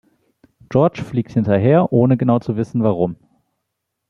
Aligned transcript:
George 0.71 1.03
fliegt 1.03 1.33
hinterher, 1.33 1.93
ohne 1.93 2.17
genau 2.17 2.39
zu 2.39 2.57
wissen, 2.57 2.81
warum. 2.81 3.17